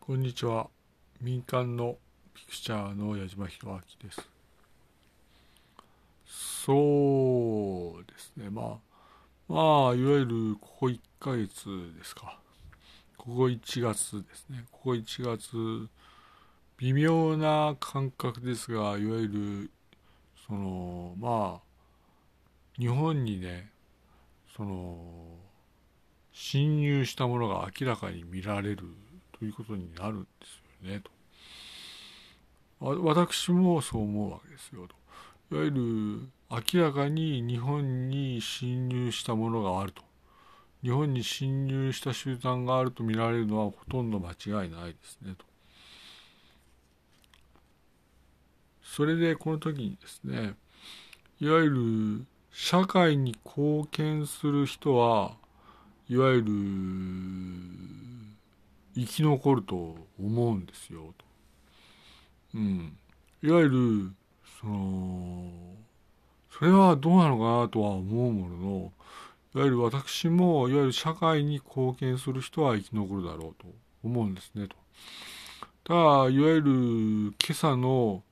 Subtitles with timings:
[0.00, 0.68] こんにちは。
[1.20, 1.98] 民間の
[2.34, 4.28] ピクチャーの矢島博明です。
[6.26, 8.48] そうですね。
[8.48, 8.78] ま
[9.48, 12.40] あ、まあ、いわゆるここ1ヶ月ですか。
[13.18, 14.64] ここ1月ですね。
[14.72, 15.88] ここ1月、
[16.78, 19.70] 微妙な感覚ですが、いわゆる、
[20.46, 23.70] その、まあ、日本にね、
[24.56, 25.36] その、
[26.32, 28.88] 侵入したものが明らかに見られる
[29.40, 31.10] ということになるんですよねと。
[32.78, 34.94] 私もそう思うわけですよと。
[35.56, 40.02] いわゆる明らかに日本に侵入したものがあると。
[40.82, 45.44] 日本に侵入した集団があると見られるのはほとんど間違いないですねと。
[48.82, 50.54] それでこの時にですね、
[51.40, 55.36] いわゆる社会に貢献する人は
[56.10, 56.52] いわゆる
[58.94, 61.14] 生き残ると思うんですよ。
[62.54, 62.96] うん。
[63.42, 64.12] いわゆる
[64.60, 65.50] その
[66.50, 68.92] それはどうなのかなとは思うものの
[69.54, 73.66] いわゆる私もいわゆる社会に貢献する人は生き残るだろうと
[74.04, 74.76] 思うんですねと。
[75.84, 78.22] ただいわゆる今朝の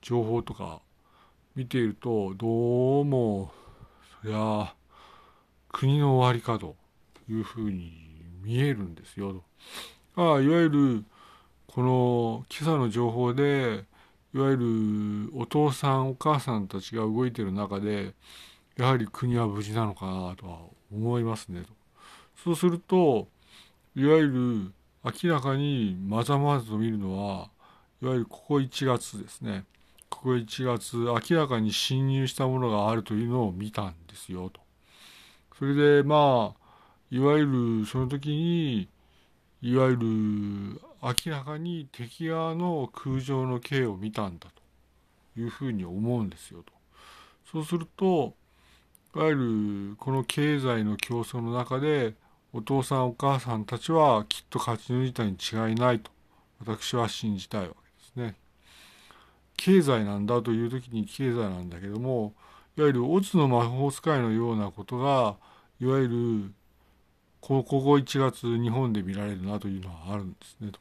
[0.00, 0.80] 情報とか
[1.54, 3.52] 見ているとどうも
[4.22, 4.74] そりゃ
[5.68, 6.76] 国の終わりかと
[7.28, 7.92] いうふうに
[8.42, 9.44] 見えるんですよと。
[10.16, 11.04] あいわゆる
[11.66, 13.84] この今朝の情報で
[14.32, 18.14] いわゆるお父さんお母さんたちが動いてる中で
[18.76, 20.58] やはり国は無事なのかなとは
[20.92, 21.68] 思いますねと。
[22.44, 23.26] そうすると
[23.96, 24.72] いわゆる
[25.04, 27.48] 明らかにまざまざと見るのは
[28.00, 29.64] いわゆるここ1月ですね
[30.08, 34.60] ここ1月明らかに侵入したものがあるというのを見たんですよと。
[35.58, 36.64] それでまあ
[37.10, 38.88] いわゆるその時に
[39.64, 40.06] いわゆる
[41.02, 44.48] 明らかに敵側の空上の刑を見たんだ
[45.34, 46.72] というふうに思うんですよと。
[47.50, 48.34] そうすると
[49.16, 49.34] いわゆ
[49.92, 52.12] るこの経済の競争の中で
[52.52, 56.10] お父さんお母さんたちはきっと勝ち抜いたに違いないと
[56.60, 58.34] 私は信じたいわけですね。
[59.56, 62.34] 経済なんだという時に経済なんだけども
[62.76, 65.36] いわゆるオズの魔法使いのようなことが
[65.80, 66.52] いわゆる
[67.46, 70.80] ここ1月日本で見られるなというのはあるんですねと。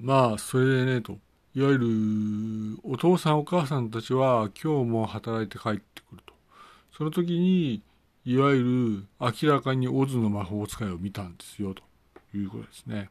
[0.00, 1.18] まあそれでねと
[1.54, 6.34] いわゆるお父さんお母さんたちは今日も働いて帰ってくると
[6.96, 7.80] その時に
[8.24, 11.82] いわゆる明らかにオズの魔法使いを見たんですよと
[12.36, 13.08] いうことですね。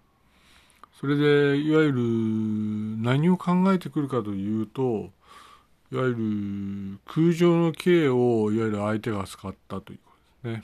[1.00, 2.02] それでいわゆる
[3.02, 5.10] 何を考えてくるかというと
[5.92, 10.00] いわゆる空上の刑をいわゆる相手が使ったという
[10.44, 10.64] ね。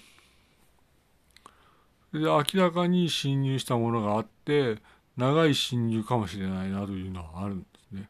[2.14, 4.78] で明らかに侵入したものがあって
[5.16, 8.10] 長い侵入かもしれないなというのはあるんですね。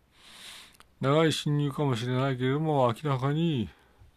[1.02, 3.69] 長い侵入かもしれないけれども明らかに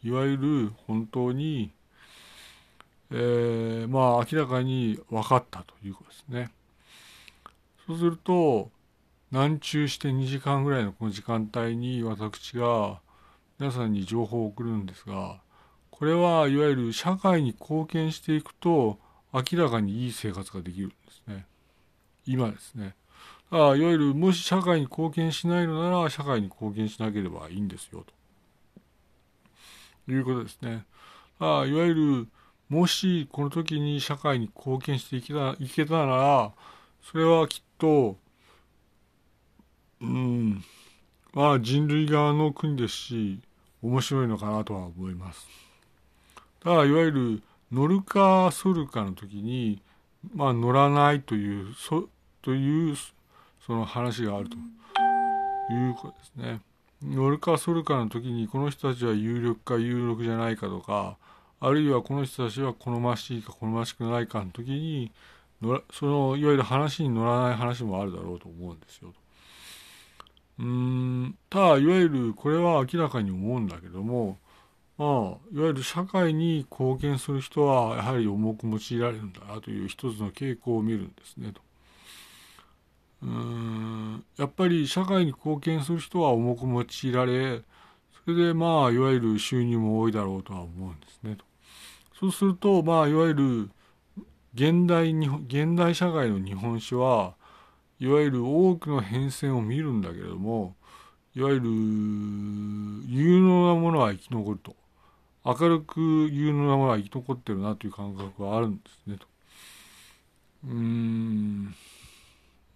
[0.05, 1.73] いわゆる本当に、
[3.11, 6.51] えー、まあ明らかに分かったということですね。
[7.87, 8.71] そうすると
[9.33, 13.01] 南中して2時間ぐらいのこの時間帯に私が
[13.59, 15.41] 皆さんに情報を送るんですが
[16.03, 18.99] これはいわゆる社会に貢献していくと
[19.33, 21.47] 明らかにいい生活ができるんですね。
[22.27, 22.97] 今ですね。
[23.53, 28.05] あいわゆるもし社会に貢献しないのなら社会に貢献しなければいいんですよ
[30.07, 30.85] ということですね。
[31.39, 32.29] あいわゆる
[32.69, 36.53] もしこの時に社会に貢献していけたいけたなら
[37.01, 38.17] それはきっと
[40.01, 40.65] うん
[41.33, 43.41] まあ人類側の国ですし
[43.83, 45.72] 面白いのかなとは思います。
[46.65, 49.81] だからいわゆる乗るか反るかの時に、
[50.35, 52.09] まあ、乗らないというそ
[52.43, 52.97] という
[53.67, 54.57] その話があると
[55.73, 56.61] いうことですね。
[57.03, 61.17] 乗るか反るかの時にこの人たちは有力か有力じゃないかとか
[61.61, 65.11] あるいはこの人たちは好ましいか好ましくないかの時に
[65.93, 69.13] そのいわゆる話に乗らない話もあるだろうと思うんですよ。
[70.59, 74.39] うーんただいわゆるこれは明らかに思うんだけども
[75.03, 75.11] まあ、
[75.53, 81.61] いわゆる社会に貢献する人はやはり重く用いられるんだなという一つの傾向を見るんですねと。
[83.23, 87.63] うんやっぱり社会に貢献する人は重く用いられ
[88.25, 91.45] それでまあいわゆる収入も多いだろうとは思うんですねと。
[92.21, 93.71] そうするとまあいわゆる
[94.55, 97.35] 現代日本現代社会の日本史は
[97.99, 100.77] いわゆる多くの変遷を見るんだけれども
[101.35, 101.67] いわゆる
[103.09, 104.77] 有能なものは生き残ると
[105.45, 106.01] 明るく
[106.31, 109.27] 有能なものは生き残ってるなという感覚はあるんですねと。
[110.67, 111.75] うーん。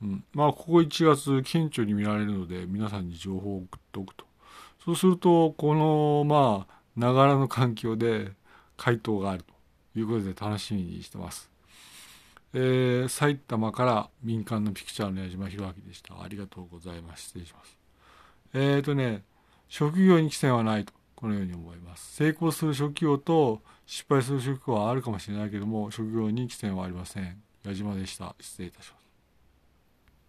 [0.03, 4.27] うん、まあ、ここ1月、顕著に見られるので、皆さんに情報を送っておくと。
[4.85, 8.33] そうすると、この、まあ、ながらの環境で
[8.77, 11.51] 回答があるということで楽しみにしてます。
[12.53, 16.23] えー、埼玉から民間のピクチャーの矢島弘明でした。
[16.23, 17.25] ありがとうございます。
[17.25, 17.77] 失礼します。
[18.55, 19.25] えっ、ー、とね、
[19.69, 22.15] 職業に規制はないと、このように思います。
[22.15, 27.43] 成功する職業と失敗する職業はあるかもしれないけども、職業に規制はありません。
[27.65, 28.37] 矢島でした。
[28.39, 28.96] 失礼いたします。